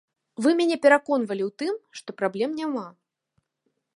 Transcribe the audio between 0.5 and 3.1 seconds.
мяне пераконвалі ў тым, што праблем няма.